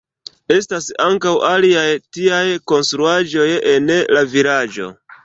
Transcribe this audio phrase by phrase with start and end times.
[0.53, 1.83] Estas ankaŭ aliaj
[2.19, 2.41] tiaj
[2.73, 4.89] konstruaĵoj en la vilaĝo.